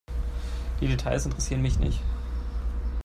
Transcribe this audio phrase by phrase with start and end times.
[0.79, 2.01] Die Details interessieren mich nicht.